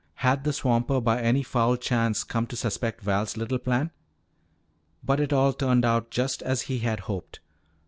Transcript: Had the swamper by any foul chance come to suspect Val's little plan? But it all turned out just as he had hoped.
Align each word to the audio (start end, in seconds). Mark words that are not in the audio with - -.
Had 0.25 0.45
the 0.45 0.51
swamper 0.51 0.99
by 0.99 1.21
any 1.21 1.43
foul 1.43 1.77
chance 1.77 2.23
come 2.23 2.47
to 2.47 2.55
suspect 2.55 3.01
Val's 3.01 3.37
little 3.37 3.59
plan? 3.59 3.91
But 5.03 5.19
it 5.19 5.31
all 5.31 5.53
turned 5.53 5.85
out 5.85 6.09
just 6.09 6.41
as 6.41 6.63
he 6.63 6.79
had 6.79 7.01
hoped. 7.01 7.39